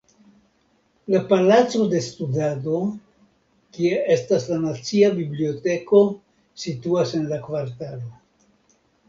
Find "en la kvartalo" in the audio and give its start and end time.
7.21-8.11